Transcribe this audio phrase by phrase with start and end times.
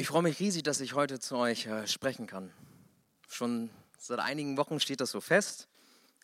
[0.00, 2.50] Ich freue mich riesig, dass ich heute zu euch äh, sprechen kann.
[3.28, 3.68] Schon
[3.98, 5.68] seit einigen Wochen steht das so fest.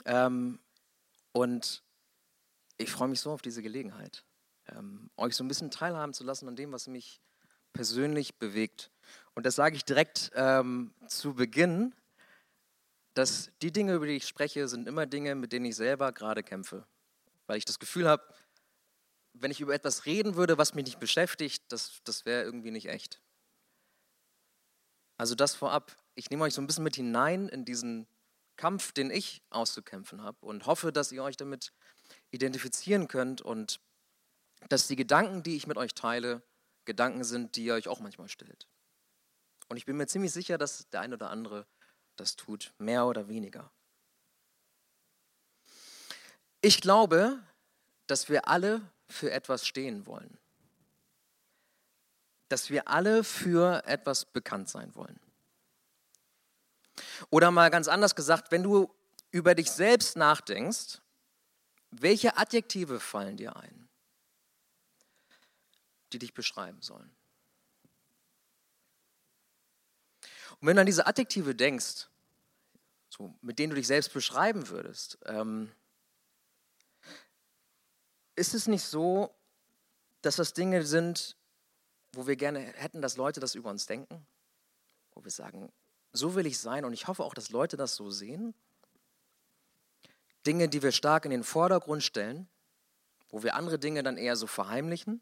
[0.07, 0.59] Ähm,
[1.33, 1.83] und
[2.79, 4.25] ich freue mich so auf diese Gelegenheit,
[4.69, 7.21] ähm, euch so ein bisschen teilhaben zu lassen an dem, was mich
[7.75, 8.91] persönlich bewegt.
[9.35, 11.95] Und das sage ich direkt ähm, zu Beginn,
[13.13, 16.43] dass die Dinge, über die ich spreche, sind immer Dinge, mit denen ich selber gerade
[16.43, 16.87] kämpfe.
[17.47, 18.25] Weil ich das Gefühl habe,
[19.35, 22.89] wenn ich über etwas reden würde, was mich nicht beschäftigt, das, das wäre irgendwie nicht
[22.89, 23.21] echt.
[25.17, 25.97] Also das vorab.
[26.15, 28.07] Ich nehme euch so ein bisschen mit hinein in diesen
[28.57, 31.73] Kampf, den ich auszukämpfen habe und hoffe, dass ihr euch damit
[32.31, 33.81] identifizieren könnt und
[34.69, 36.43] dass die Gedanken, die ich mit euch teile,
[36.85, 38.67] Gedanken sind, die ihr euch auch manchmal stellt.
[39.69, 41.67] Und ich bin mir ziemlich sicher, dass der eine oder andere
[42.17, 43.71] das tut, mehr oder weniger.
[46.63, 47.43] Ich glaube,
[48.07, 50.39] dass wir alle für etwas stehen wollen
[52.49, 55.19] dass wir alle für etwas bekannt sein wollen.
[57.31, 58.95] Oder mal ganz anders gesagt, wenn du
[59.31, 61.01] über dich selbst nachdenkst,
[61.91, 63.89] welche Adjektive fallen dir ein,
[66.13, 67.15] die dich beschreiben sollen?
[70.61, 72.09] Und wenn du an diese Adjektive denkst,
[73.09, 75.73] so, mit denen du dich selbst beschreiben würdest, ähm,
[78.35, 79.35] ist es nicht so,
[80.23, 81.37] dass das Dinge sind,
[82.17, 84.27] wo wir gerne hätten, dass Leute das über uns denken,
[85.15, 85.71] wo wir sagen,
[86.13, 88.55] so will ich sein und ich hoffe auch, dass Leute das so sehen.
[90.47, 92.49] Dinge, die wir stark in den Vordergrund stellen,
[93.29, 95.21] wo wir andere Dinge dann eher so verheimlichen.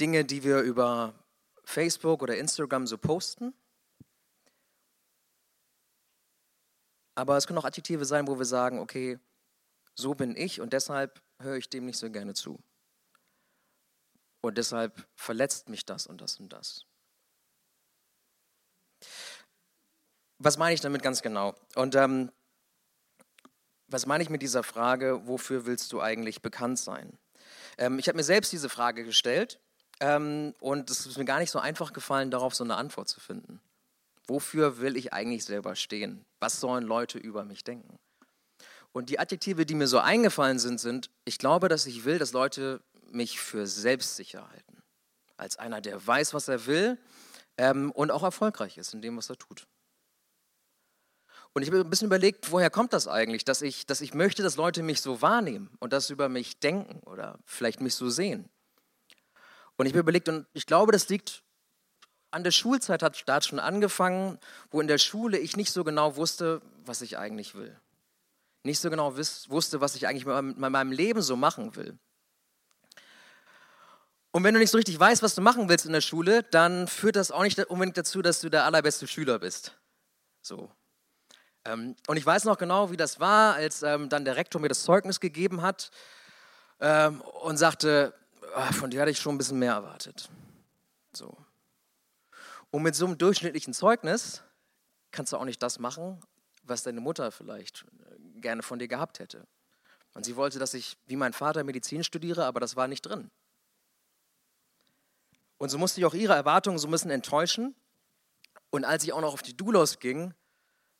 [0.00, 1.14] Dinge, die wir über
[1.64, 3.52] Facebook oder Instagram so posten.
[7.14, 9.18] Aber es können auch Adjektive sein, wo wir sagen, okay,
[9.94, 12.58] so bin ich und deshalb höre ich dem nicht so gerne zu.
[14.44, 16.84] Und deshalb verletzt mich das und das und das.
[20.38, 21.54] Was meine ich damit ganz genau?
[21.76, 22.30] Und ähm,
[23.86, 27.16] was meine ich mit dieser Frage, wofür willst du eigentlich bekannt sein?
[27.78, 29.60] Ähm, ich habe mir selbst diese Frage gestellt
[30.00, 33.20] ähm, und es ist mir gar nicht so einfach gefallen, darauf so eine Antwort zu
[33.20, 33.62] finden.
[34.26, 36.22] Wofür will ich eigentlich selber stehen?
[36.40, 37.98] Was sollen Leute über mich denken?
[38.92, 42.32] Und die Adjektive, die mir so eingefallen sind, sind, ich glaube, dass ich will, dass
[42.32, 42.82] Leute
[43.14, 44.82] mich für selbstsicher halten.
[45.36, 46.98] Als einer, der weiß, was er will
[47.56, 49.66] ähm, und auch erfolgreich ist in dem, was er tut.
[51.52, 54.42] Und ich habe ein bisschen überlegt, woher kommt das eigentlich, dass ich, dass ich möchte,
[54.42, 58.48] dass Leute mich so wahrnehmen und das über mich denken oder vielleicht mich so sehen.
[59.76, 61.44] Und ich habe überlegt, und ich glaube, das liegt
[62.32, 64.38] an der Schulzeit, hat Start schon angefangen,
[64.70, 67.78] wo in der Schule ich nicht so genau wusste, was ich eigentlich will.
[68.64, 71.96] Nicht so genau wusste, was ich eigentlich mit meinem Leben so machen will.
[74.34, 76.88] Und wenn du nicht so richtig weißt, was du machen willst in der Schule, dann
[76.88, 79.76] führt das auch nicht unbedingt dazu, dass du der allerbeste Schüler bist.
[80.42, 80.72] So.
[81.64, 84.66] Ähm, und ich weiß noch genau, wie das war, als ähm, dann der Rektor mir
[84.66, 85.92] das Zeugnis gegeben hat
[86.80, 88.12] ähm, und sagte,
[88.56, 90.28] ah, von dir hatte ich schon ein bisschen mehr erwartet.
[91.12, 91.36] So.
[92.72, 94.42] Und mit so einem durchschnittlichen Zeugnis
[95.12, 96.20] kannst du auch nicht das machen,
[96.64, 99.46] was deine Mutter vielleicht äh, gerne von dir gehabt hätte.
[100.12, 103.30] Und sie wollte, dass ich wie mein Vater Medizin studiere, aber das war nicht drin.
[105.58, 107.74] Und so musste ich auch ihre Erwartungen so ein bisschen enttäuschen.
[108.70, 110.34] Und als ich auch noch auf die Dulos ging,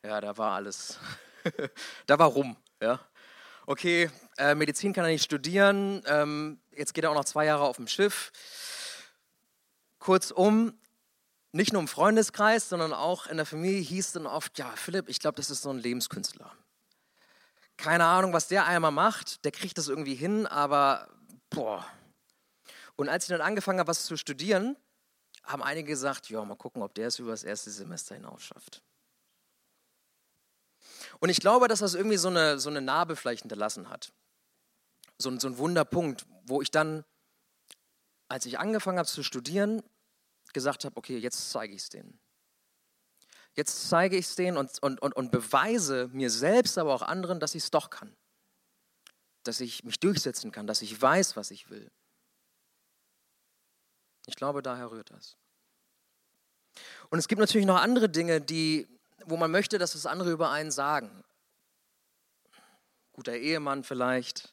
[0.04, 0.98] ja, da war alles,
[2.06, 2.56] da war rum.
[2.80, 3.00] Ja.
[3.66, 7.64] Okay, äh, Medizin kann er nicht studieren, ähm, jetzt geht er auch noch zwei Jahre
[7.64, 8.30] auf dem Schiff.
[9.98, 10.78] Kurzum,
[11.52, 15.18] nicht nur im Freundeskreis, sondern auch in der Familie hieß dann oft, ja, Philipp, ich
[15.18, 16.52] glaube, das ist so ein Lebenskünstler.
[17.78, 21.08] Keine Ahnung, was der einmal macht, der kriegt das irgendwie hin, aber
[21.48, 21.86] boah,
[22.96, 24.76] und als ich dann angefangen habe, was zu studieren,
[25.42, 28.82] haben einige gesagt, ja, mal gucken, ob der es über das erste Semester hinaus schafft.
[31.20, 34.12] Und ich glaube, dass das irgendwie so eine, so eine Narbe vielleicht hinterlassen hat.
[35.18, 37.04] So, so ein Wunderpunkt, wo ich dann,
[38.28, 39.82] als ich angefangen habe zu studieren,
[40.52, 42.18] gesagt habe, okay, jetzt zeige ich es denen.
[43.54, 47.38] Jetzt zeige ich es denen und, und, und, und beweise mir selbst, aber auch anderen,
[47.38, 48.16] dass ich es doch kann.
[49.44, 51.90] Dass ich mich durchsetzen kann, dass ich weiß, was ich will.
[54.26, 55.36] Ich glaube, daher rührt das.
[57.10, 58.88] Und es gibt natürlich noch andere Dinge, die,
[59.24, 61.24] wo man möchte, dass das andere über einen sagen.
[63.12, 64.52] Guter Ehemann vielleicht,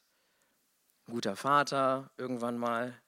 [1.06, 3.00] guter Vater irgendwann mal.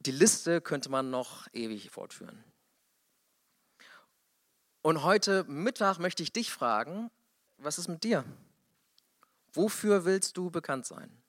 [0.00, 2.44] Die Liste könnte man noch ewig fortführen.
[4.82, 7.10] Und heute Mittag möchte ich dich fragen,
[7.56, 8.24] was ist mit dir?
[9.52, 11.23] Wofür willst du bekannt sein?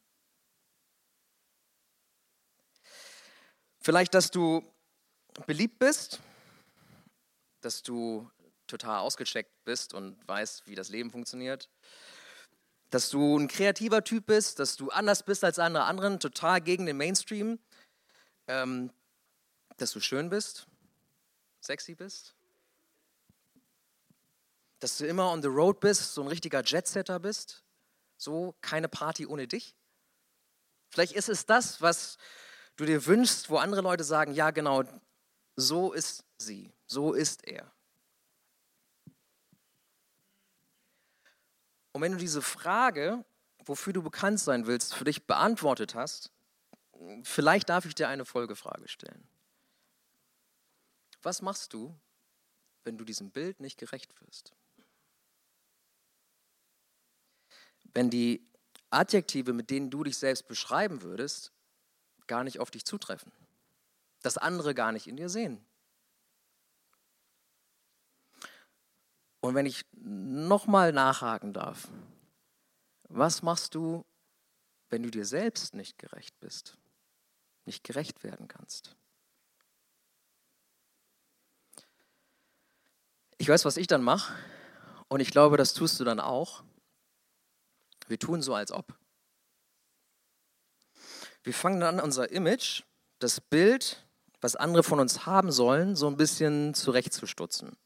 [3.86, 4.64] Vielleicht, dass du
[5.46, 6.20] beliebt bist,
[7.62, 8.28] dass du
[8.66, 11.70] total ausgecheckt bist und weißt, wie das Leben funktioniert.
[12.90, 16.88] Dass du ein kreativer Typ bist, dass du anders bist als andere anderen, total gegen
[16.88, 17.60] den Mainstream.
[18.48, 18.92] Ähm,
[19.78, 20.66] dass du schön bist,
[21.62, 22.34] sexy bist.
[24.80, 27.64] Dass du immer on the road bist, so ein richtiger Jetsetter bist.
[28.18, 29.76] So keine Party ohne dich.
[30.90, 32.18] Vielleicht ist es das, was
[32.76, 34.84] du dir wünschst, wo andere Leute sagen, ja genau,
[35.56, 37.72] so ist sie, so ist er.
[41.94, 43.24] Und wenn du diese Frage,
[43.64, 46.32] wofür du bekannt sein willst, für dich beantwortet hast,
[47.24, 49.28] vielleicht darf ich dir eine Folgefrage stellen.
[51.22, 51.98] Was machst du,
[52.84, 54.54] wenn du diesem Bild nicht gerecht wirst?
[57.94, 58.46] Wenn die
[58.90, 61.55] Adjektive, mit denen du dich selbst beschreiben würdest,
[62.28, 63.32] gar nicht auf dich zutreffen,
[64.22, 65.66] das andere gar nicht in dir sehen.
[69.42, 71.88] Und wenn ich nochmal nachhaken darf,
[73.10, 74.04] was machst du,
[74.90, 76.78] wenn du dir selbst nicht gerecht bist,
[77.66, 78.96] nicht gerecht werden kannst?
[83.38, 84.34] Ich weiß, was ich dann mache
[85.10, 86.64] und ich glaube, das tust du dann auch.
[88.08, 88.98] Wir tun so, als ob.
[91.46, 92.82] Wir fangen dann an, unser Image,
[93.20, 94.04] das Bild,
[94.42, 97.78] was andere von uns haben sollen, so ein bisschen zurechtzustutzen.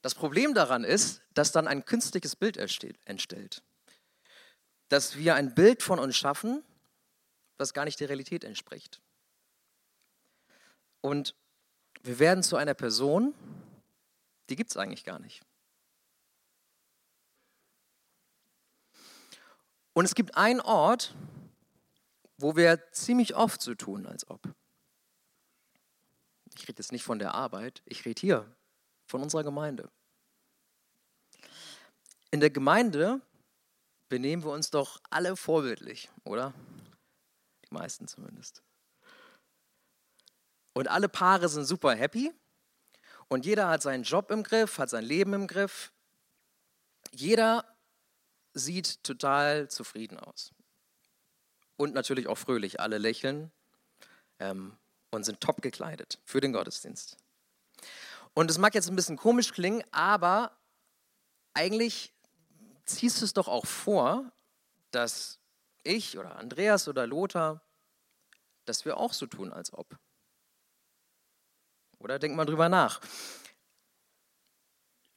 [0.00, 3.62] Das Problem daran ist, dass dann ein künstliches Bild entstellt.
[4.88, 6.64] Dass wir ein Bild von uns schaffen,
[7.58, 9.02] was gar nicht der Realität entspricht.
[11.02, 11.34] Und
[12.02, 13.34] wir werden zu einer Person,
[14.48, 15.42] die gibt es eigentlich gar nicht.
[19.94, 21.14] Und es gibt einen Ort,
[22.38, 24.42] wo wir ziemlich oft so tun, als ob.
[26.56, 28.56] Ich rede jetzt nicht von der Arbeit, ich rede hier
[29.06, 29.90] von unserer Gemeinde.
[32.30, 33.20] In der Gemeinde
[34.08, 36.52] benehmen wir uns doch alle vorbildlich, oder?
[37.64, 38.62] Die meisten zumindest.
[40.74, 42.32] Und alle Paare sind super happy
[43.28, 45.92] und jeder hat seinen Job im Griff, hat sein Leben im Griff.
[47.12, 47.71] Jeder
[48.54, 50.52] sieht total zufrieden aus.
[51.76, 52.80] Und natürlich auch fröhlich.
[52.80, 53.50] Alle lächeln
[54.38, 54.76] ähm,
[55.10, 57.16] und sind top gekleidet für den Gottesdienst.
[58.34, 60.56] Und es mag jetzt ein bisschen komisch klingen, aber
[61.54, 62.14] eigentlich
[62.86, 64.32] ziehst du es doch auch vor,
[64.90, 65.38] dass
[65.84, 67.62] ich oder Andreas oder Lothar,
[68.64, 69.98] dass wir auch so tun, als ob.
[71.98, 73.00] Oder denk mal drüber nach.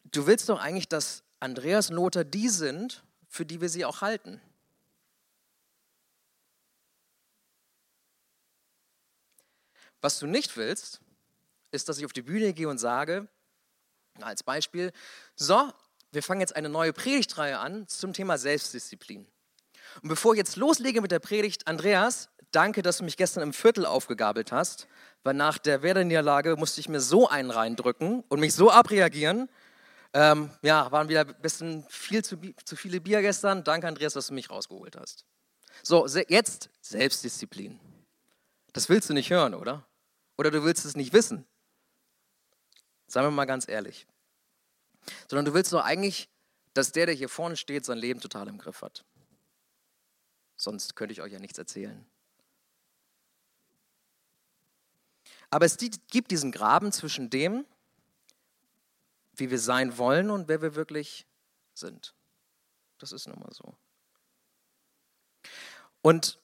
[0.04, 3.05] Du willst doch eigentlich, dass Andreas und Lothar die sind,
[3.36, 4.42] für die wir sie auch halten.
[10.02, 11.02] Was du nicht willst,
[11.72, 13.28] ist, dass ich auf die Bühne gehe und sage,
[14.22, 14.94] als Beispiel,
[15.36, 15.72] so,
[16.12, 19.28] wir fangen jetzt eine neue Predigtreihe an zum Thema Selbstdisziplin.
[20.02, 23.54] Und bevor ich jetzt loslege mit der Predigt, Andreas, danke, dass du mich gestern im
[23.54, 24.88] Viertel aufgegabelt hast,
[25.24, 29.50] weil nach der Werder-Niederlage musste ich mir so einen reindrücken und mich so abreagieren.
[30.16, 33.66] Ähm, ja, waren wieder ein bisschen viel zu, zu viele Bier gestern.
[33.66, 35.26] Danke, Andreas, dass du mich rausgeholt hast.
[35.84, 37.78] So, jetzt Selbstdisziplin.
[38.72, 39.86] Das willst du nicht hören, oder?
[40.38, 41.45] Oder du willst es nicht wissen.
[43.07, 44.07] Seien wir mal ganz ehrlich.
[45.28, 46.30] Sondern du willst doch eigentlich,
[46.74, 49.04] dass der, der hier vorne steht, sein Leben total im Griff hat.
[50.56, 52.06] Sonst könnte ich euch ja nichts erzählen.
[55.50, 57.66] Aber es gibt diesen Graben zwischen dem,
[59.35, 61.27] wie wir sein wollen und wer wir wirklich
[61.73, 62.15] sind.
[62.97, 63.75] Das ist nun mal so.
[66.01, 66.39] Und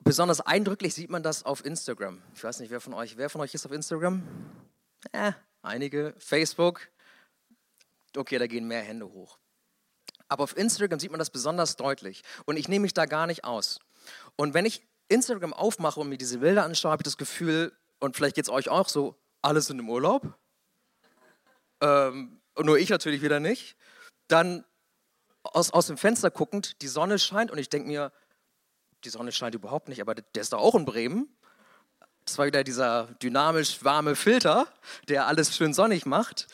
[0.00, 2.22] besonders eindrücklich sieht man das auf Instagram.
[2.34, 4.22] Ich weiß nicht, wer von euch, wer von euch ist auf Instagram?
[5.12, 5.32] Äh,
[5.62, 6.14] einige.
[6.18, 6.88] Facebook.
[8.16, 9.38] Okay, da gehen mehr Hände hoch.
[10.28, 12.22] Aber auf Instagram sieht man das besonders deutlich.
[12.44, 13.80] Und ich nehme mich da gar nicht aus.
[14.36, 18.16] Und wenn ich Instagram aufmache und mir diese Bilder anschaue, habe ich das Gefühl, und
[18.16, 20.38] vielleicht geht es euch auch so, alle sind im Urlaub.
[21.80, 23.76] Ähm, nur ich natürlich wieder nicht.
[24.28, 24.64] Dann
[25.42, 28.12] aus, aus dem Fenster guckend, die Sonne scheint und ich denke mir,
[29.04, 31.28] die Sonne scheint überhaupt nicht, aber der ist da auch in Bremen.
[32.26, 34.66] Das war wieder dieser dynamisch warme Filter,
[35.08, 36.46] der alles schön sonnig macht.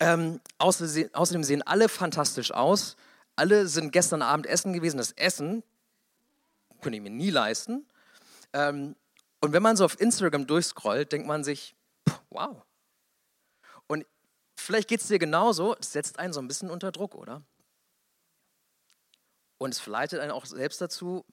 [0.00, 2.96] Ähm, außerdem sehen alle fantastisch aus.
[3.36, 4.98] Alle sind gestern Abend essen gewesen.
[4.98, 5.62] Das Essen
[6.80, 7.86] könnte ich mir nie leisten.
[8.52, 8.96] Ähm,
[9.40, 11.76] und wenn man so auf Instagram durchscrollt, denkt man sich,
[12.30, 12.62] wow.
[14.64, 17.42] Vielleicht geht es dir genauso, es setzt einen so ein bisschen unter Druck, oder?
[19.58, 21.26] Und es verleitet einen auch selbst dazu,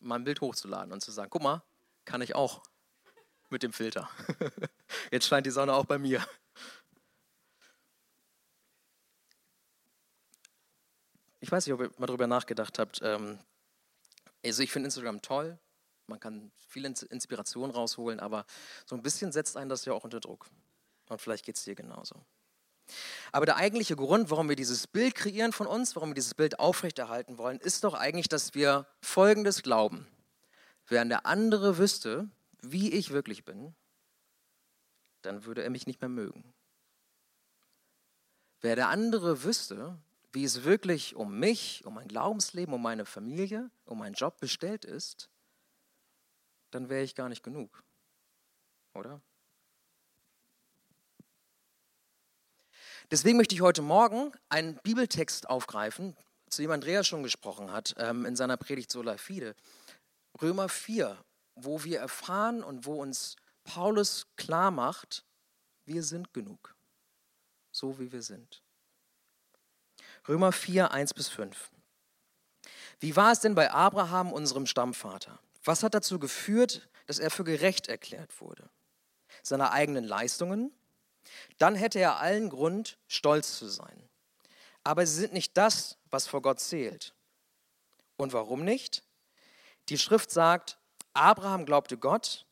[0.00, 1.62] mal ein Bild hochzuladen und zu sagen, guck mal,
[2.06, 2.62] kann ich auch
[3.50, 4.08] mit dem Filter.
[5.10, 6.26] Jetzt scheint die Sonne auch bei mir.
[11.40, 13.00] Ich weiß nicht, ob ihr mal darüber nachgedacht habt.
[13.02, 13.40] Ähm,
[14.42, 15.58] also ich finde Instagram toll,
[16.06, 18.46] man kann viel Inspiration rausholen, aber
[18.86, 20.48] so ein bisschen setzt einen das ja auch unter Druck.
[21.12, 22.24] Und vielleicht geht es dir genauso.
[23.32, 26.58] Aber der eigentliche Grund, warum wir dieses Bild kreieren von uns, warum wir dieses Bild
[26.58, 30.06] aufrechterhalten wollen, ist doch eigentlich, dass wir Folgendes glauben.
[30.86, 32.28] Während der andere wüsste,
[32.62, 33.74] wie ich wirklich bin,
[35.20, 36.52] dann würde er mich nicht mehr mögen.
[38.62, 39.98] Wer der andere wüsste,
[40.32, 44.84] wie es wirklich um mich, um mein Glaubensleben, um meine Familie, um meinen Job bestellt
[44.84, 45.28] ist,
[46.70, 47.84] dann wäre ich gar nicht genug.
[48.94, 49.20] Oder?
[53.12, 56.16] Deswegen möchte ich heute Morgen einen Bibeltext aufgreifen,
[56.48, 59.54] zu dem Andreas schon gesprochen hat, ähm, in seiner Predigt Sola Fide.
[60.40, 61.22] Römer 4,
[61.54, 65.26] wo wir erfahren und wo uns Paulus klar macht,
[65.84, 66.74] wir sind genug,
[67.70, 68.62] so wie wir sind.
[70.26, 71.70] Römer 4, 1 bis 5.
[72.98, 75.38] Wie war es denn bei Abraham, unserem Stammvater?
[75.64, 78.70] Was hat dazu geführt, dass er für gerecht erklärt wurde?
[79.42, 80.72] Seine eigenen Leistungen?
[81.58, 84.08] Dann hätte er allen Grund, stolz zu sein.
[84.84, 87.14] Aber sie sind nicht das, was vor Gott zählt.
[88.16, 89.04] Und warum nicht?
[89.88, 90.78] Die Schrift sagt,
[91.14, 92.46] Abraham glaubte Gott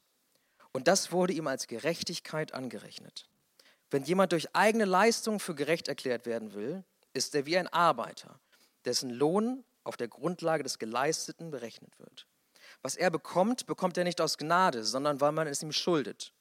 [0.73, 3.29] und das wurde ihm als Gerechtigkeit angerechnet.
[3.91, 8.41] Wenn jemand durch eigene Leistung für gerecht erklärt werden will, ist er wie ein Arbeiter,
[8.85, 12.27] dessen Lohn auf der Grundlage des Geleisteten berechnet wird.
[12.83, 16.33] Was er bekommt, bekommt er nicht aus Gnade, sondern weil man es ihm schuldet.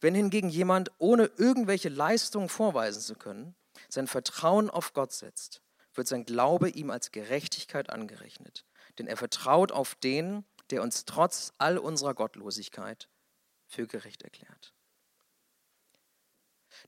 [0.00, 3.54] Wenn hingegen jemand, ohne irgendwelche Leistungen vorweisen zu können,
[3.88, 5.62] sein Vertrauen auf Gott setzt,
[5.94, 8.64] wird sein Glaube ihm als Gerechtigkeit angerechnet.
[8.98, 13.08] Denn er vertraut auf den, der uns trotz all unserer Gottlosigkeit
[13.66, 14.74] für gerecht erklärt.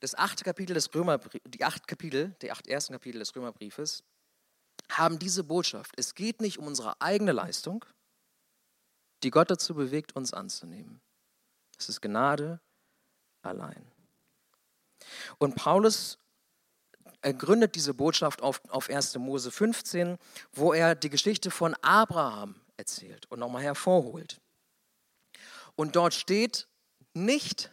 [0.01, 4.05] Das achte Kapitel des Römerbriefes, die acht Kapitel, die acht ersten Kapitel des Römerbriefes
[4.91, 5.95] haben diese Botschaft.
[5.97, 7.85] Es geht nicht um unsere eigene Leistung,
[9.23, 11.01] die Gott dazu bewegt, uns anzunehmen.
[11.79, 12.61] Es ist Gnade
[13.43, 13.85] allein.
[15.39, 16.19] Und Paulus
[17.23, 19.17] er gründet diese Botschaft auf, auf 1.
[19.19, 20.19] Mose 15,
[20.53, 24.41] wo er die Geschichte von Abraham erzählt und nochmal hervorholt.
[25.77, 26.67] Und dort steht
[27.13, 27.71] nicht,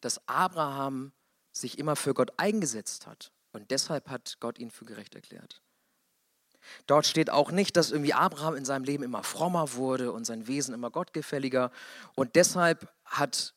[0.00, 1.12] dass Abraham
[1.52, 5.62] sich immer für Gott eingesetzt hat und deshalb hat Gott ihn für gerecht erklärt.
[6.86, 10.46] Dort steht auch nicht, dass irgendwie Abraham in seinem Leben immer frommer wurde und sein
[10.46, 11.70] Wesen immer gottgefälliger
[12.14, 13.54] und deshalb hat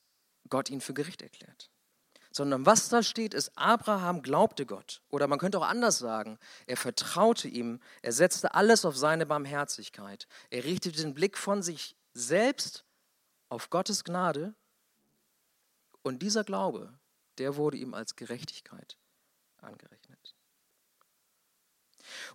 [0.50, 1.70] Gott ihn für gerecht erklärt.
[2.32, 5.02] Sondern was da steht, ist, Abraham glaubte Gott.
[5.10, 10.28] Oder man könnte auch anders sagen, er vertraute ihm, er setzte alles auf seine Barmherzigkeit.
[10.50, 12.86] Er richtete den Blick von sich selbst
[13.50, 14.56] auf Gottes Gnade
[16.02, 16.94] und dieser Glaube,
[17.38, 18.98] der wurde ihm als Gerechtigkeit
[19.62, 20.36] angerechnet.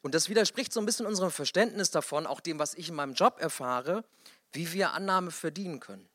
[0.01, 3.15] Und das widerspricht so ein bisschen unserem Verständnis davon, auch dem, was ich in meinem
[3.15, 4.05] Job erfahre,
[4.53, 6.09] wie wir Annahme verdienen können.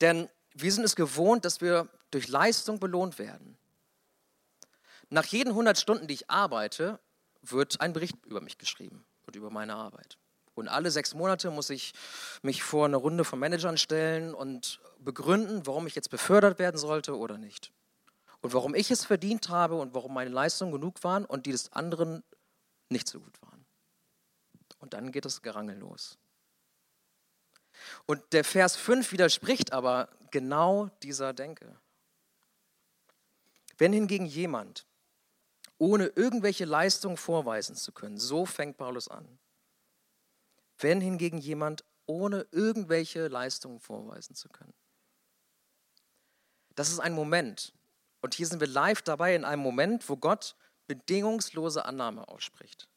[0.00, 3.58] Denn wir sind es gewohnt, dass wir durch Leistung belohnt werden.
[5.10, 6.98] Nach jeden 100 Stunden, die ich arbeite,
[7.42, 10.18] wird ein Bericht über mich geschrieben und über meine Arbeit.
[10.54, 11.92] Und alle sechs Monate muss ich
[12.42, 17.16] mich vor eine Runde von Managern stellen und begründen, warum ich jetzt befördert werden sollte
[17.16, 17.72] oder nicht.
[18.40, 21.72] Und warum ich es verdient habe und warum meine Leistungen genug waren und die des
[21.72, 22.24] anderen
[22.88, 23.66] nicht so gut waren.
[24.78, 26.16] Und dann geht das Gerangel los.
[28.06, 31.80] Und der Vers 5 widerspricht aber genau dieser Denke.
[33.78, 34.86] Wenn hingegen jemand,
[35.78, 39.38] ohne irgendwelche Leistung vorweisen zu können, so fängt Paulus an.
[40.76, 44.74] Wenn hingegen jemand ohne irgendwelche Leistungen vorweisen zu können.
[46.74, 47.72] Das ist ein Moment.
[48.20, 50.54] Und hier sind wir live dabei in einem Moment, wo Gott
[50.86, 52.90] bedingungslose Annahme ausspricht.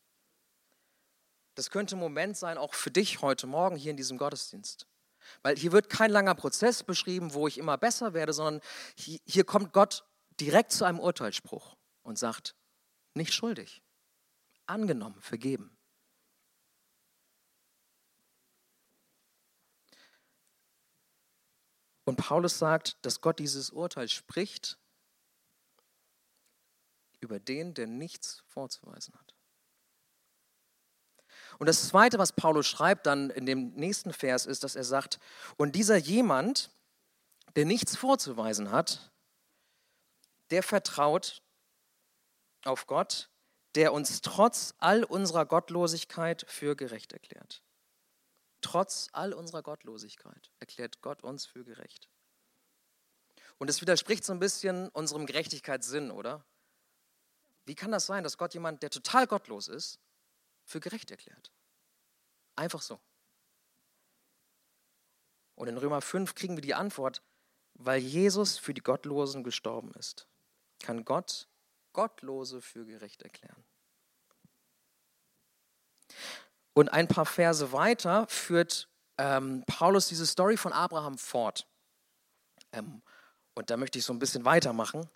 [1.56, 4.86] Das könnte ein Moment sein, auch für dich heute Morgen hier in diesem Gottesdienst.
[5.42, 8.62] Weil hier wird kein langer Prozess beschrieben, wo ich immer besser werde, sondern
[8.96, 10.06] hier, kommt Gott
[10.40, 12.56] direkt zu einem Urteilsspruch und sagt,
[13.14, 13.82] nicht schuldig,
[14.66, 15.76] angenommen, vergeben.
[22.06, 24.80] Und Paulus sagt, dass Gott dieses Urteil spricht
[27.20, 29.36] über den, der nichts vorzuweisen hat.
[31.60, 35.20] Und das Zweite, was Paulus schreibt dann in dem nächsten Vers, ist, dass er sagt,
[35.58, 36.72] und dieser jemand,
[37.56, 39.12] der nichts vorzuweisen hat,
[40.52, 41.42] der vertraut
[42.64, 43.30] auf Gott,
[43.76, 47.62] der uns trotz all unserer Gottlosigkeit für gerecht erklärt.
[48.62, 52.10] Trotz all unserer Gottlosigkeit erklärt Gott uns für gerecht.
[53.58, 56.46] Und es widerspricht so ein bisschen unserem Gerechtigkeitssinn, oder?
[57.66, 60.00] Wie kann das sein, dass Gott jemand, der total gottlos ist,
[60.70, 61.52] für gerecht erklärt?
[62.56, 63.00] Einfach so.
[65.56, 67.22] Und in Römer 5 kriegen wir die Antwort,
[67.74, 70.28] weil Jesus für die Gottlosen gestorben ist,
[70.80, 71.48] kann Gott
[71.92, 73.66] Gottlose für gerecht erklären.
[76.74, 81.68] Und ein paar Verse weiter führt ähm, Paulus diese Story von Abraham fort.
[82.72, 83.02] Ähm,
[83.56, 85.10] und da möchte ich so ein bisschen weitermachen.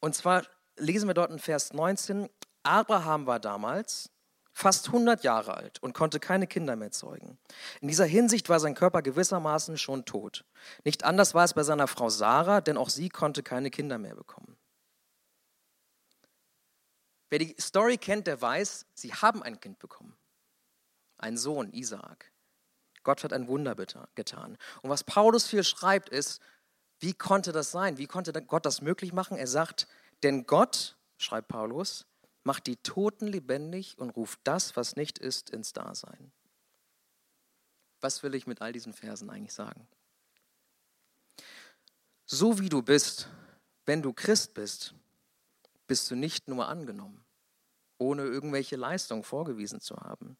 [0.00, 0.44] Und zwar
[0.76, 2.28] lesen wir dort in Vers 19,
[2.68, 4.10] Abraham war damals
[4.52, 7.38] fast 100 Jahre alt und konnte keine Kinder mehr zeugen.
[7.80, 10.44] In dieser Hinsicht war sein Körper gewissermaßen schon tot.
[10.84, 14.16] Nicht anders war es bei seiner Frau Sarah, denn auch sie konnte keine Kinder mehr
[14.16, 14.58] bekommen.
[17.30, 20.16] Wer die Story kennt, der weiß, sie haben ein Kind bekommen.
[21.18, 22.32] Ein Sohn, Isaak.
[23.02, 23.76] Gott hat ein Wunder
[24.14, 24.58] getan.
[24.82, 26.40] Und was Paulus hier schreibt, ist,
[27.00, 27.96] wie konnte das sein?
[27.96, 29.38] Wie konnte Gott das möglich machen?
[29.38, 29.86] Er sagt,
[30.22, 32.07] denn Gott, schreibt Paulus,
[32.48, 36.32] macht die Toten lebendig und ruft das, was nicht ist, ins Dasein.
[38.00, 39.86] Was will ich mit all diesen Versen eigentlich sagen?
[42.24, 43.28] So wie du bist,
[43.84, 44.94] wenn du Christ bist,
[45.86, 47.22] bist du nicht nur angenommen,
[47.98, 50.38] ohne irgendwelche Leistung vorgewiesen zu haben.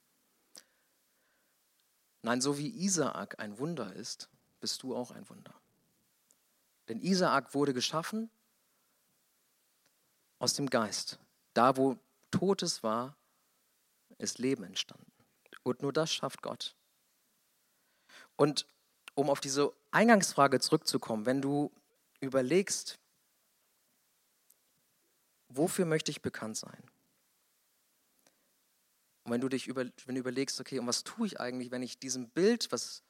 [2.22, 5.54] Nein, so wie Isaak ein Wunder ist, bist du auch ein Wunder.
[6.88, 8.30] Denn Isaak wurde geschaffen
[10.38, 11.18] aus dem Geist.
[11.58, 11.98] Da, wo
[12.30, 13.16] Totes war,
[14.18, 15.10] ist Leben entstanden.
[15.64, 16.76] Und nur das schafft Gott.
[18.36, 18.64] Und
[19.16, 21.72] um auf diese Eingangsfrage zurückzukommen, wenn du
[22.20, 23.00] überlegst,
[25.48, 26.80] wofür möchte ich bekannt sein?
[29.24, 31.82] Und wenn du dich über, wenn du überlegst, okay, und was tue ich eigentlich, wenn
[31.82, 33.02] ich diesem Bild, was,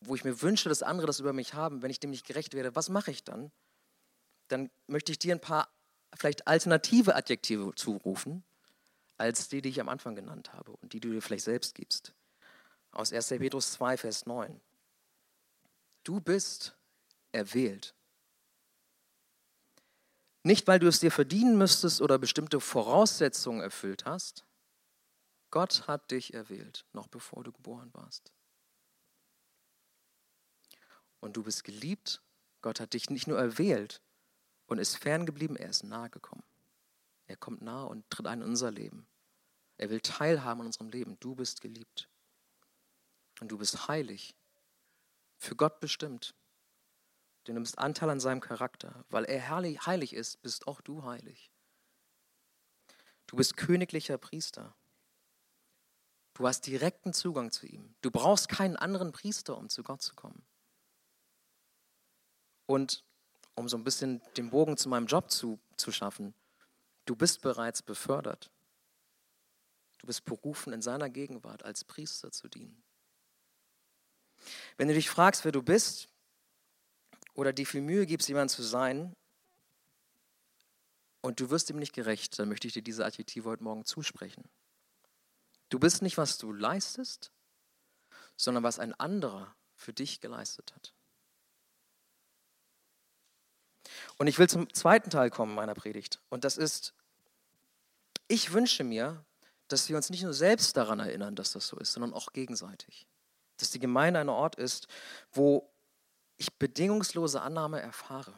[0.00, 2.54] wo ich mir wünsche, dass andere das über mich haben, wenn ich dem nicht gerecht
[2.54, 3.52] werde, was mache ich dann?
[4.48, 5.68] Dann möchte ich dir ein paar
[6.14, 8.44] vielleicht alternative Adjektive zurufen,
[9.16, 12.14] als die, die ich am Anfang genannt habe und die du dir vielleicht selbst gibst.
[12.92, 13.28] Aus 1.
[13.28, 14.60] Petrus 2, Vers 9.
[16.04, 16.76] Du bist
[17.32, 17.94] erwählt.
[20.42, 24.44] Nicht, weil du es dir verdienen müsstest oder bestimmte Voraussetzungen erfüllt hast.
[25.50, 28.32] Gott hat dich erwählt, noch bevor du geboren warst.
[31.20, 32.22] Und du bist geliebt.
[32.60, 34.02] Gott hat dich nicht nur erwählt,
[34.68, 36.44] und ist ferngeblieben, er ist nahe gekommen.
[37.26, 39.06] Er kommt nahe und tritt ein in unser Leben.
[39.78, 41.18] Er will teilhaben an unserem Leben.
[41.20, 42.08] Du bist geliebt.
[43.40, 44.36] Und du bist heilig.
[45.38, 46.34] Für Gott bestimmt.
[47.44, 49.04] Du nimmst Anteil an seinem Charakter.
[49.08, 51.50] Weil er heilig ist, bist auch du heilig.
[53.26, 54.74] Du bist königlicher Priester.
[56.34, 57.94] Du hast direkten Zugang zu ihm.
[58.00, 60.44] Du brauchst keinen anderen Priester, um zu Gott zu kommen.
[62.66, 63.04] Und
[63.58, 66.34] um so ein bisschen den Bogen zu meinem Job zu, zu schaffen,
[67.04, 68.50] du bist bereits befördert.
[69.98, 72.82] Du bist berufen, in seiner Gegenwart als Priester zu dienen.
[74.76, 76.08] Wenn du dich fragst, wer du bist
[77.34, 79.14] oder dir viel Mühe gibst, jemand zu sein,
[81.20, 84.48] und du wirst ihm nicht gerecht, dann möchte ich dir diese Adjektive heute Morgen zusprechen.
[85.68, 87.32] Du bist nicht, was du leistest,
[88.36, 90.94] sondern was ein anderer für dich geleistet hat.
[94.18, 96.20] Und ich will zum zweiten Teil kommen meiner Predigt.
[96.28, 96.92] Und das ist,
[98.26, 99.24] ich wünsche mir,
[99.68, 103.06] dass wir uns nicht nur selbst daran erinnern, dass das so ist, sondern auch gegenseitig.
[103.58, 104.88] Dass die Gemeinde ein Ort ist,
[105.32, 105.70] wo
[106.36, 108.34] ich bedingungslose Annahme erfahre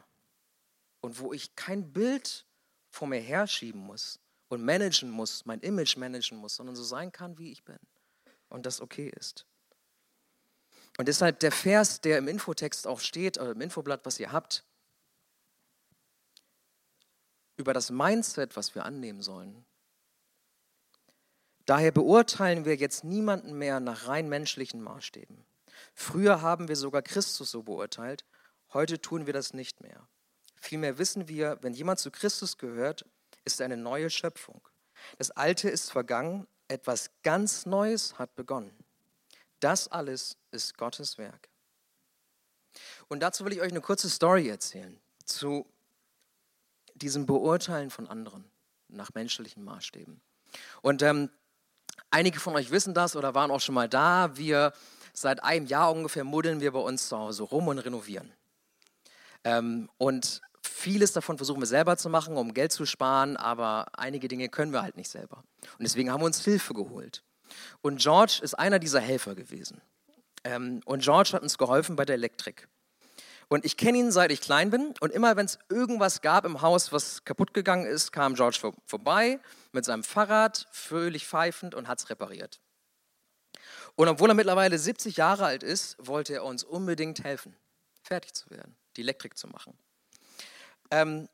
[1.01, 2.45] und wo ich kein Bild
[2.89, 7.37] vor mir herschieben muss und managen muss, mein Image managen muss, sondern so sein kann,
[7.37, 7.79] wie ich bin
[8.49, 9.45] und das okay ist.
[10.97, 14.65] Und deshalb der Vers, der im Infotext auch steht, oder im Infoblatt, was ihr habt,
[17.61, 19.63] über das Mindset, was wir annehmen sollen.
[21.65, 25.45] Daher beurteilen wir jetzt niemanden mehr nach rein menschlichen Maßstäben.
[25.93, 28.25] Früher haben wir sogar Christus so beurteilt,
[28.73, 30.07] heute tun wir das nicht mehr.
[30.55, 33.05] Vielmehr wissen wir, wenn jemand zu Christus gehört,
[33.45, 34.61] ist er eine neue Schöpfung.
[35.17, 38.75] Das Alte ist vergangen, etwas ganz Neues hat begonnen.
[39.59, 41.49] Das alles ist Gottes Werk.
[43.07, 45.65] Und dazu will ich euch eine kurze Story erzählen zu
[47.01, 48.45] diesem Beurteilen von anderen
[48.87, 50.21] nach menschlichen Maßstäben.
[50.81, 51.29] Und ähm,
[52.09, 54.35] einige von euch wissen das oder waren auch schon mal da.
[54.37, 54.73] Wir
[55.13, 58.31] seit einem Jahr ungefähr muddeln wir bei uns zu Hause rum und renovieren.
[59.43, 64.27] Ähm, und vieles davon versuchen wir selber zu machen, um Geld zu sparen, aber einige
[64.27, 65.43] Dinge können wir halt nicht selber.
[65.77, 67.23] Und deswegen haben wir uns Hilfe geholt.
[67.81, 69.81] Und George ist einer dieser Helfer gewesen.
[70.43, 72.67] Ähm, und George hat uns geholfen bei der Elektrik.
[73.51, 74.93] Und ich kenne ihn, seit ich klein bin.
[75.01, 78.73] Und immer, wenn es irgendwas gab im Haus, was kaputt gegangen ist, kam George vor,
[78.85, 79.41] vorbei
[79.73, 82.61] mit seinem Fahrrad, fröhlich pfeifend und hat es repariert.
[83.95, 87.53] Und obwohl er mittlerweile 70 Jahre alt ist, wollte er uns unbedingt helfen,
[88.01, 89.77] fertig zu werden, die Elektrik zu machen.
[90.89, 91.27] Ähm,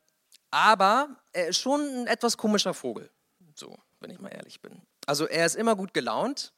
[0.50, 3.12] aber er ist schon ein etwas komischer Vogel,
[3.54, 4.82] so, wenn ich mal ehrlich bin.
[5.06, 6.52] Also er ist immer gut gelaunt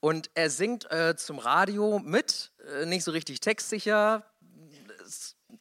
[0.00, 4.22] und er singt äh, zum Radio mit, äh, nicht so richtig textsicher.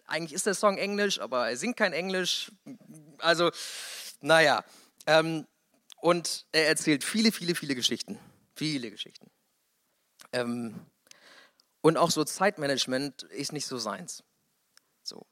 [0.07, 2.51] Eigentlich ist der Song Englisch, aber er singt kein Englisch.
[3.19, 3.51] Also,
[4.21, 4.63] naja.
[5.07, 5.47] Ähm,
[6.01, 8.19] und er erzählt viele, viele, viele Geschichten.
[8.55, 9.29] Viele Geschichten.
[10.31, 10.85] Ähm,
[11.81, 14.23] und auch so Zeitmanagement ist nicht so seins.
[15.03, 15.25] So.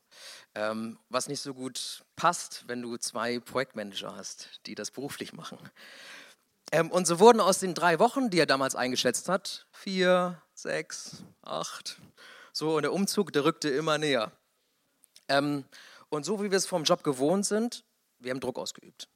[0.55, 5.57] Ähm, was nicht so gut passt, wenn du zwei Projektmanager hast, die das beruflich machen.
[6.71, 11.23] Ähm, und so wurden aus den drei Wochen, die er damals eingeschätzt hat, vier, sechs,
[11.41, 11.99] acht.
[12.51, 14.31] So, und der Umzug, der rückte immer näher.
[15.27, 15.65] Ähm,
[16.09, 17.83] und so wie wir es vom Job gewohnt sind,
[18.19, 19.09] wir haben Druck ausgeübt.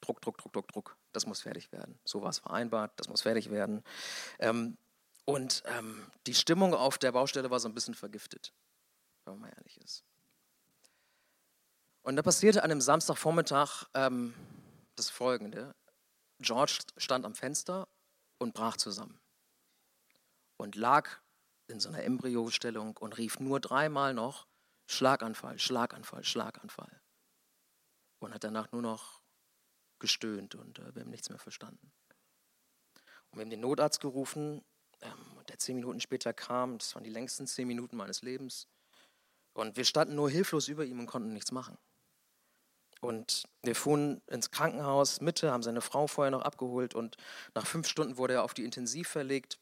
[0.00, 0.96] Druck, Druck, Druck, Druck, Druck.
[1.12, 1.98] Das muss fertig werden.
[2.04, 3.82] So war es vereinbart, das muss fertig werden.
[4.38, 4.76] Ähm,
[5.24, 8.52] und ähm, die Stimmung auf der Baustelle war so ein bisschen vergiftet,
[9.24, 10.04] wenn man ehrlich ist.
[12.02, 14.34] Und da passierte an einem Samstagvormittag ähm,
[14.96, 15.74] das Folgende.
[16.40, 17.88] George stand am Fenster
[18.38, 19.18] und brach zusammen
[20.58, 21.08] und lag
[21.68, 24.46] in so einer Embryostellung und rief nur dreimal noch
[24.86, 27.00] Schlaganfall, Schlaganfall, Schlaganfall.
[28.18, 29.20] Und hat danach nur noch
[29.98, 31.92] gestöhnt und äh, wir haben nichts mehr verstanden.
[33.30, 34.64] Und wir haben den Notarzt gerufen
[35.04, 36.78] ähm, der zehn Minuten später kam.
[36.78, 38.66] Das waren die längsten zehn Minuten meines Lebens.
[39.52, 41.78] Und wir standen nur hilflos über ihm und konnten nichts machen.
[43.00, 47.18] Und wir fuhren ins Krankenhaus Mitte, haben seine Frau vorher noch abgeholt und
[47.54, 49.58] nach fünf Stunden wurde er auf die Intensiv verlegt.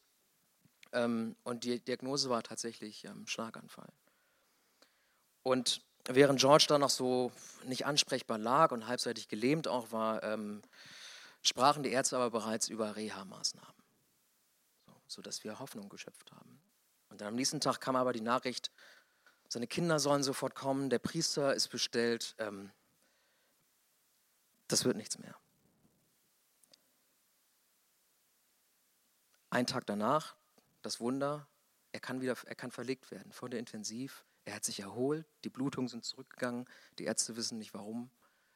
[0.93, 3.91] Ähm, und die Diagnose war tatsächlich ähm, Schlaganfall.
[5.43, 7.31] Und während George da noch so
[7.65, 10.61] nicht ansprechbar lag und halbseitig gelähmt auch war, ähm,
[11.41, 13.83] sprachen die Ärzte aber bereits über Reha-Maßnahmen
[15.13, 16.59] sodass wir Hoffnung geschöpft haben.
[17.09, 18.71] Und dann am nächsten Tag kam aber die Nachricht,
[19.47, 22.71] seine Kinder sollen sofort kommen, der Priester ist bestellt, ähm,
[24.67, 25.35] das wird nichts mehr.
[29.51, 30.35] Ein Tag danach,
[30.81, 31.47] das Wunder,
[31.91, 34.25] er kann wieder, er kann verlegt werden von der Intensiv.
[34.45, 36.67] Er hat sich erholt, die Blutungen sind zurückgegangen,
[36.99, 38.09] die Ärzte wissen nicht warum.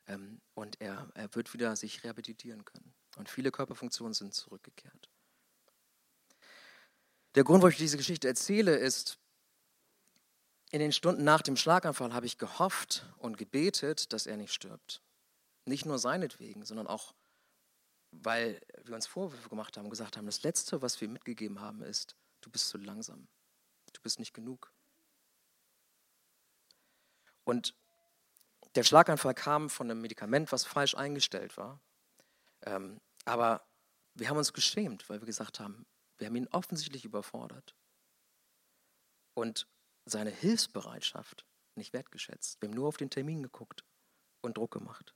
[0.07, 2.93] Ähm, und er, er wird wieder sich rehabilitieren können.
[3.17, 5.09] Und viele Körperfunktionen sind zurückgekehrt.
[7.35, 9.19] Der Grund, warum ich diese Geschichte erzähle, ist,
[10.71, 15.01] in den Stunden nach dem Schlaganfall habe ich gehofft und gebetet, dass er nicht stirbt.
[15.65, 17.13] Nicht nur seinetwegen, sondern auch,
[18.11, 21.81] weil wir uns Vorwürfe gemacht haben und gesagt haben, das Letzte, was wir mitgegeben haben,
[21.83, 23.27] ist, du bist zu langsam,
[23.93, 24.73] du bist nicht genug.
[27.47, 27.73] Und
[28.75, 31.79] der Schlaganfall kam von einem Medikament, was falsch eingestellt war.
[32.63, 33.65] Ähm, aber
[34.15, 35.85] wir haben uns geschämt, weil wir gesagt haben,
[36.17, 37.73] wir haben ihn offensichtlich überfordert
[39.33, 39.65] und
[40.03, 42.61] seine Hilfsbereitschaft nicht wertgeschätzt.
[42.61, 43.85] Wir haben nur auf den Termin geguckt
[44.41, 45.13] und Druck gemacht.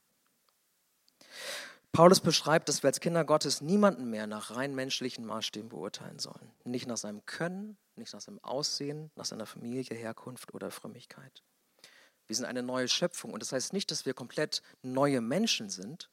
[1.91, 6.53] Paulus beschreibt, dass wir als Kinder Gottes niemanden mehr nach rein menschlichen Maßstäben beurteilen sollen.
[6.63, 11.43] Nicht nach seinem Können, nicht nach seinem Aussehen, nach seiner Familie, Herkunft oder Frömmigkeit.
[12.27, 16.09] Wir sind eine neue Schöpfung und das heißt nicht, dass wir komplett neue Menschen sind,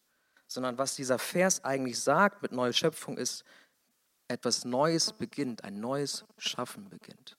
[0.47, 3.44] sondern was dieser Vers eigentlich sagt mit neue Schöpfung ist,
[4.29, 7.37] etwas Neues beginnt, ein neues Schaffen beginnt.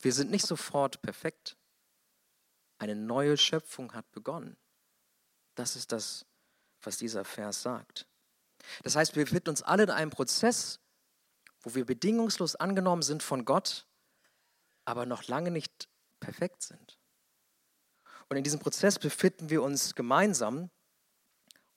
[0.00, 1.56] Wir sind nicht sofort perfekt.
[2.78, 4.56] Eine neue Schöpfung hat begonnen.
[5.54, 6.26] Das ist das,
[6.82, 8.06] was dieser Vers sagt.
[8.82, 10.80] Das heißt, wir befinden uns alle in einem Prozess,
[11.60, 13.86] wo wir bedingungslos angenommen sind von Gott,
[14.84, 15.88] aber noch lange nicht
[16.20, 16.98] perfekt sind.
[18.32, 20.70] Und in diesem Prozess befinden wir uns gemeinsam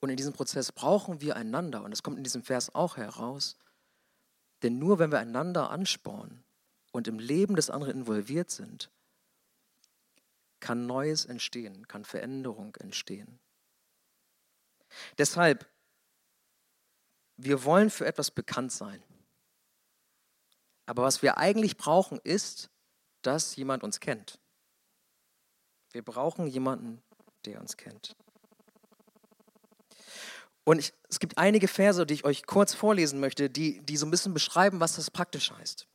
[0.00, 1.82] und in diesem Prozess brauchen wir einander.
[1.82, 3.58] Und das kommt in diesem Vers auch heraus.
[4.62, 6.46] Denn nur wenn wir einander anspornen
[6.92, 8.90] und im Leben des anderen involviert sind,
[10.58, 13.38] kann Neues entstehen, kann Veränderung entstehen.
[15.18, 15.70] Deshalb,
[17.36, 19.02] wir wollen für etwas bekannt sein.
[20.86, 22.70] Aber was wir eigentlich brauchen, ist,
[23.20, 24.40] dass jemand uns kennt.
[25.92, 27.02] Wir brauchen jemanden,
[27.44, 28.16] der uns kennt.
[30.64, 34.04] Und ich, es gibt einige Verse, die ich euch kurz vorlesen möchte, die, die so
[34.04, 35.86] ein bisschen beschreiben, was das praktisch heißt.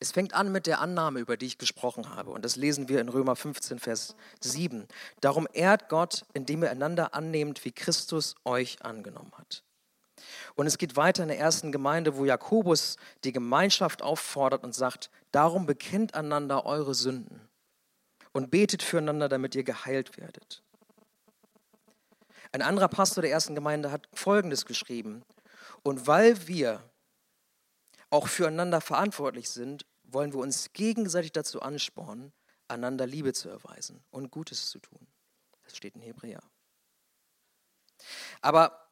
[0.00, 2.30] Es fängt an mit der Annahme, über die ich gesprochen habe.
[2.30, 4.88] Und das lesen wir in Römer 15, Vers 7.
[5.20, 9.62] Darum ehrt Gott, indem ihr einander annehmt, wie Christus euch angenommen hat.
[10.54, 15.10] Und es geht weiter in der ersten Gemeinde, wo Jakobus die Gemeinschaft auffordert und sagt,
[15.30, 17.51] darum bekennt einander eure Sünden
[18.32, 20.62] und betet füreinander, damit ihr geheilt werdet.
[22.52, 25.24] Ein anderer Pastor der ersten Gemeinde hat Folgendes geschrieben.
[25.82, 26.82] Und weil wir
[28.10, 32.32] auch füreinander verantwortlich sind, wollen wir uns gegenseitig dazu anspornen,
[32.68, 35.06] einander Liebe zu erweisen und Gutes zu tun.
[35.64, 36.42] Das steht in Hebräer.
[38.42, 38.90] Aber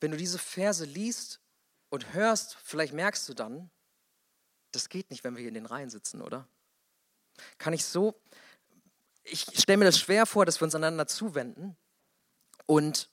[0.00, 1.40] wenn du diese Verse liest
[1.88, 3.70] und hörst, vielleicht merkst du dann,
[4.72, 6.48] das geht nicht, wenn wir hier in den Reihen sitzen, oder?
[7.58, 8.14] Kann ich so,
[9.24, 11.76] ich stelle mir das schwer vor, dass wir uns einander zuwenden
[12.66, 13.10] und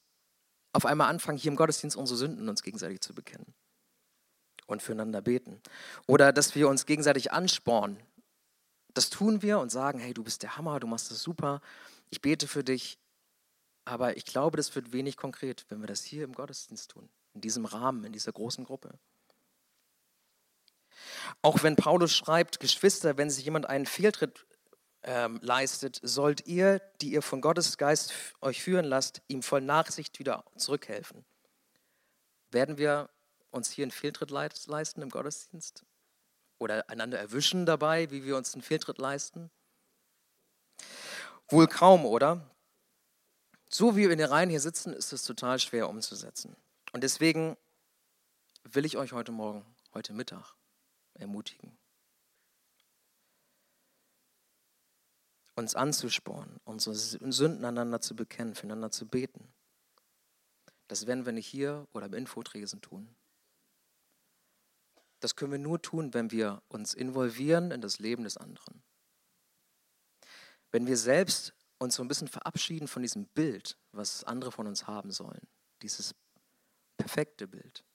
[0.73, 3.53] auf einmal anfangen, hier im Gottesdienst unsere Sünden uns gegenseitig zu bekennen
[4.65, 5.61] und füreinander beten.
[6.07, 7.97] Oder dass wir uns gegenseitig anspornen.
[8.93, 11.61] Das tun wir und sagen, hey, du bist der Hammer, du machst das super,
[12.09, 12.99] ich bete für dich.
[13.85, 17.41] Aber ich glaube, das wird wenig konkret, wenn wir das hier im Gottesdienst tun, in
[17.41, 18.97] diesem Rahmen, in dieser großen Gruppe.
[21.41, 24.45] Auch wenn Paulus schreibt, Geschwister, wenn sich jemand einen Fehltritt
[25.03, 30.19] ähm, leistet, sollt ihr, die ihr von Gottes Geist euch führen lasst, ihm voll Nachsicht
[30.19, 31.25] wieder zurückhelfen.
[32.51, 33.09] Werden wir
[33.51, 35.83] uns hier einen Fehltritt leisten im Gottesdienst?
[36.59, 39.51] Oder einander erwischen dabei, wie wir uns einen Fehltritt leisten?
[41.49, 42.49] Wohl kaum, oder?
[43.69, 46.55] So wie wir in den Reihen hier sitzen, ist es total schwer umzusetzen.
[46.93, 47.57] Und deswegen
[48.63, 50.55] will ich euch heute Morgen, heute Mittag
[51.15, 51.77] ermutigen.
[55.55, 59.53] uns anzuspornen, unsere Sünden aneinander zu bekennen, füreinander zu beten.
[60.87, 63.15] Das werden wir nicht hier oder im Infotresen tun.
[65.19, 68.83] Das können wir nur tun, wenn wir uns involvieren in das Leben des anderen.
[70.71, 74.87] Wenn wir selbst uns so ein bisschen verabschieden von diesem Bild, was andere von uns
[74.87, 75.47] haben sollen,
[75.81, 76.15] dieses
[76.97, 77.85] perfekte Bild,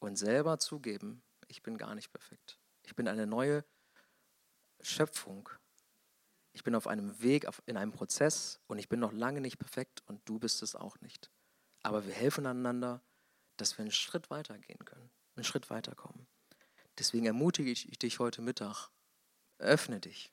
[0.00, 2.58] und selber zugeben, ich bin gar nicht perfekt.
[2.82, 3.64] Ich bin eine neue
[4.80, 5.50] Schöpfung
[6.58, 10.02] ich bin auf einem Weg, in einem Prozess und ich bin noch lange nicht perfekt
[10.06, 11.30] und du bist es auch nicht.
[11.84, 13.00] Aber wir helfen einander,
[13.56, 16.26] dass wir einen Schritt weitergehen können, einen Schritt weiterkommen.
[16.98, 18.90] Deswegen ermutige ich dich heute Mittag,
[19.58, 20.32] öffne dich.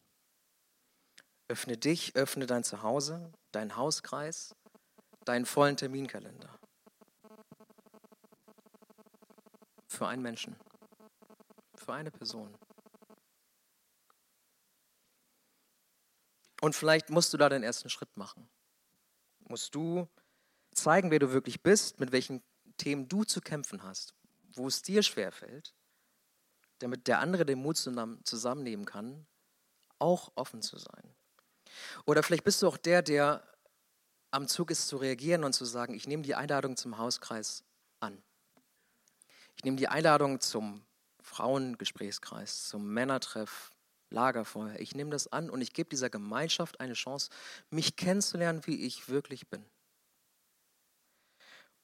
[1.47, 4.55] Öffne dich, öffne dein Zuhause, deinen Hauskreis,
[5.25, 6.57] deinen vollen Terminkalender.
[9.87, 10.55] Für einen Menschen,
[11.85, 12.53] für eine Person.
[16.61, 18.49] Und vielleicht musst du da den ersten Schritt machen.
[19.47, 20.07] Musst du
[20.73, 22.43] zeigen, wer du wirklich bist, mit welchen
[22.77, 24.13] Themen du zu kämpfen hast,
[24.55, 25.73] wo es dir schwerfällt,
[26.79, 29.25] damit der andere den Mut zusammennehmen kann,
[29.99, 31.15] auch offen zu sein.
[32.05, 33.43] Oder vielleicht bist du auch der, der
[34.31, 37.63] am Zug ist zu reagieren und zu sagen, ich nehme die Einladung zum Hauskreis
[37.99, 38.21] an.
[39.55, 40.85] Ich nehme die Einladung zum
[41.25, 43.71] Frauengesprächskreis, zum Männertreff,
[44.11, 44.79] Lagerfeuer.
[44.79, 47.29] Ich nehme das an und ich gebe dieser Gemeinschaft eine Chance,
[47.71, 49.65] mich kennenzulernen, wie ich wirklich bin.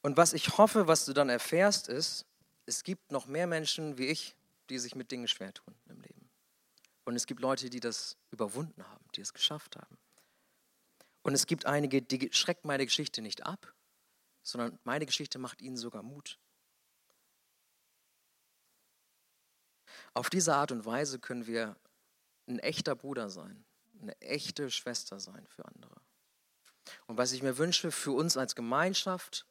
[0.01, 2.25] Und was ich hoffe, was du dann erfährst, ist,
[2.65, 4.35] es gibt noch mehr Menschen wie ich,
[4.69, 6.29] die sich mit Dingen schwer tun im Leben.
[7.03, 9.97] Und es gibt Leute, die das überwunden haben, die es geschafft haben.
[11.23, 13.73] Und es gibt einige, die schreckt meine Geschichte nicht ab,
[14.43, 16.39] sondern meine Geschichte macht ihnen sogar Mut.
[20.13, 21.77] Auf diese Art und Weise können wir
[22.47, 23.65] ein echter Bruder sein,
[24.01, 26.01] eine echte Schwester sein für andere.
[27.07, 29.45] Und was ich mir wünsche für uns als Gemeinschaft,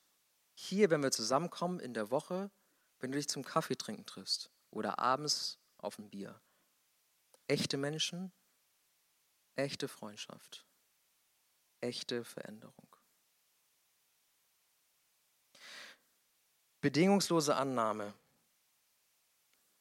[0.55, 2.51] hier, wenn wir zusammenkommen in der Woche,
[2.99, 6.40] wenn du dich zum Kaffee trinken triffst oder abends auf ein Bier.
[7.46, 8.33] Echte Menschen,
[9.57, 10.66] echte Freundschaft,
[11.81, 12.96] echte Veränderung.
[16.81, 18.14] Bedingungslose Annahme,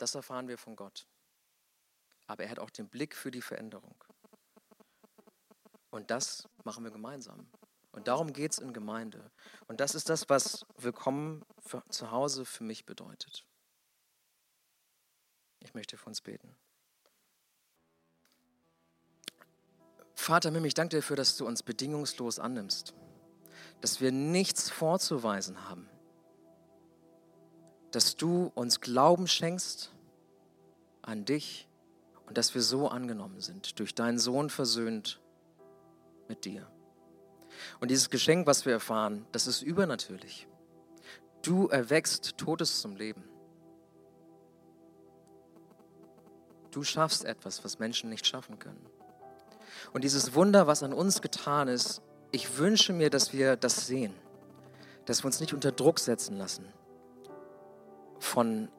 [0.02, 1.08] das erfahren wir von Gott
[2.30, 3.96] aber er hat auch den Blick für die Veränderung.
[5.90, 7.50] Und das machen wir gemeinsam.
[7.92, 9.32] Und darum geht es in Gemeinde.
[9.68, 13.48] Und das ist das, was Willkommen für, zu Hause für mich bedeutet.
[15.60, 16.56] Ich möchte für uns beten.
[20.14, 22.94] Vater Mim, ich danke dir dafür, dass du uns bedingungslos annimmst,
[23.82, 25.90] dass wir nichts vorzuweisen haben,
[27.92, 29.92] dass du uns Glauben schenkst
[31.02, 31.68] an dich
[32.28, 35.20] und dass wir so angenommen sind, durch deinen Sohn versöhnt
[36.28, 36.68] mit dir.
[37.80, 40.48] Und dieses Geschenk, was wir erfahren, das ist übernatürlich.
[41.42, 43.24] Du erweckst Todes zum Leben.
[46.72, 48.86] Du schaffst etwas, was Menschen nicht schaffen können.
[49.92, 54.14] Und dieses Wunder, was an uns getan ist, ich wünsche mir, dass wir das sehen,
[55.06, 56.66] dass wir uns nicht unter Druck setzen lassen,
[58.20, 58.70] von,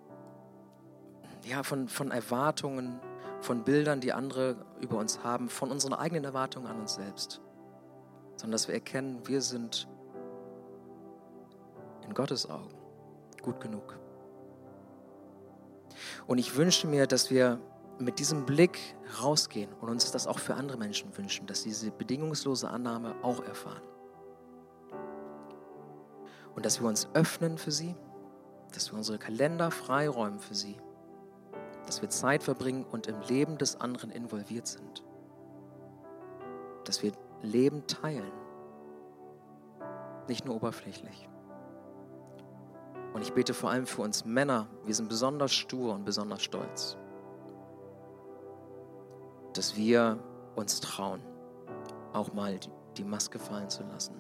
[1.45, 3.01] ja, von, von Erwartungen,
[3.41, 7.41] von Bildern, die andere über uns haben, von unseren eigenen Erwartungen an uns selbst,
[8.37, 9.89] sondern dass wir erkennen, wir sind
[12.07, 12.75] in Gottes Augen
[13.43, 13.99] gut genug.
[16.27, 17.61] Und ich wünsche mir, dass wir
[17.99, 18.79] mit diesem Blick
[19.23, 23.43] rausgehen und uns das auch für andere Menschen wünschen, dass sie diese bedingungslose Annahme auch
[23.45, 23.83] erfahren.
[26.55, 27.95] Und dass wir uns öffnen für sie,
[28.71, 30.77] dass wir unsere Kalender freiräumen für sie,
[31.87, 35.05] dass wir Zeit verbringen und im Leben des anderen involviert sind,
[36.85, 38.33] dass wir Leben teilen,
[40.29, 41.29] nicht nur oberflächlich.
[43.13, 46.97] Und ich bete vor allem für uns Männer, wir sind besonders stur und besonders stolz
[49.55, 50.19] dass wir
[50.55, 51.21] uns trauen,
[52.13, 52.59] auch mal
[52.97, 54.15] die Maske fallen zu lassen.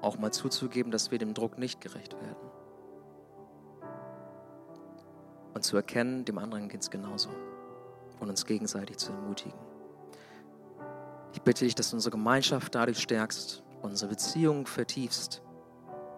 [0.00, 2.50] Auch mal zuzugeben, dass wir dem Druck nicht gerecht werden.
[5.54, 7.30] Und zu erkennen, dem anderen geht es genauso.
[8.20, 9.58] Und uns gegenseitig zu ermutigen.
[11.32, 15.42] Ich bitte dich, dass du unsere Gemeinschaft dadurch stärkst, unsere Beziehungen vertiefst,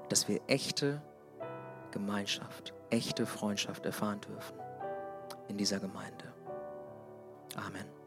[0.08, 1.02] dass wir echte
[1.90, 4.56] Gemeinschaft, echte Freundschaft erfahren dürfen
[5.48, 6.32] in dieser Gemeinde.
[7.56, 7.97] Amen.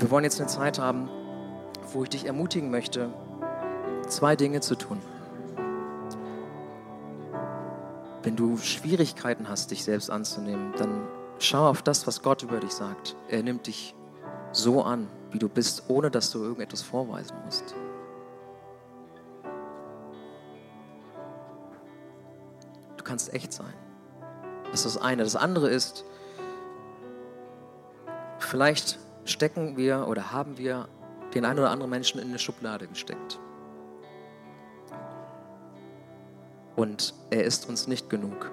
[0.00, 1.08] Wir wollen jetzt eine Zeit haben,
[1.92, 3.10] wo ich dich ermutigen möchte,
[4.08, 4.98] zwei Dinge zu tun.
[8.22, 11.06] Wenn du Schwierigkeiten hast, dich selbst anzunehmen, dann
[11.38, 13.14] schau auf das, was Gott über dich sagt.
[13.28, 13.94] Er nimmt dich
[14.52, 17.74] so an, wie du bist, ohne dass du irgendetwas vorweisen musst.
[23.10, 23.74] kannst echt sein.
[24.70, 25.24] Das ist das eine.
[25.24, 26.04] Das andere ist,
[28.38, 29.00] vielleicht
[29.30, 30.88] stecken wir oder haben wir
[31.34, 33.38] den einen oder anderen Menschen in eine Schublade gesteckt.
[36.76, 38.50] Und er ist uns nicht genug.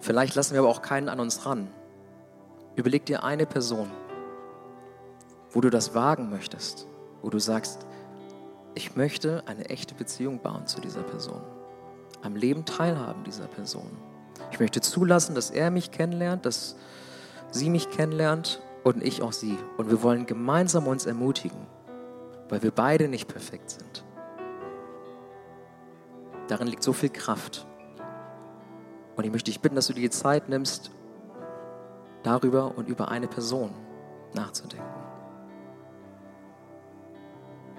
[0.00, 1.68] Vielleicht lassen wir aber auch keinen an uns ran.
[2.76, 3.90] Überleg dir eine Person,
[5.50, 6.86] wo du das wagen möchtest,
[7.22, 7.86] wo du sagst,
[8.74, 11.40] ich möchte eine echte Beziehung bauen zu dieser Person
[12.22, 13.90] am Leben teilhaben dieser Person.
[14.50, 16.76] Ich möchte zulassen, dass er mich kennenlernt, dass
[17.50, 19.58] sie mich kennenlernt und ich auch sie.
[19.76, 21.66] Und wir wollen gemeinsam uns ermutigen,
[22.48, 24.04] weil wir beide nicht perfekt sind.
[26.48, 27.66] Darin liegt so viel Kraft.
[29.16, 30.90] Und ich möchte dich bitten, dass du dir die Zeit nimmst,
[32.22, 33.70] darüber und über eine Person
[34.34, 35.07] nachzudenken.